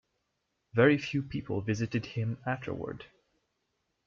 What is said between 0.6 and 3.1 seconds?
Very few people visited him afterward.